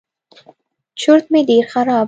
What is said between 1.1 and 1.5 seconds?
مې